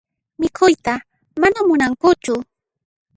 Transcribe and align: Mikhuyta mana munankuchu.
Mikhuyta 0.39 0.93
mana 1.41 1.59
munankuchu. 1.67 2.33